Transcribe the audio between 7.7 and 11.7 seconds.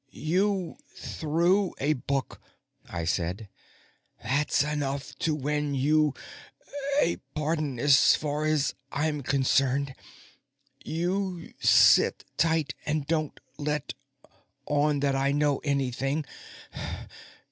as far as I'm concerned. You